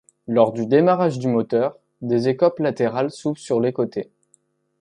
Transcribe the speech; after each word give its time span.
Lors 0.25 0.51
du 0.51 0.65
démarrage 0.65 1.19
du 1.19 1.27
moteur 1.27 1.77
des 2.01 2.27
écopes 2.27 2.57
latérales 2.57 3.11
s'ouvrent 3.11 3.37
sur 3.37 3.59
les 3.59 3.71
côtés. 3.71 4.09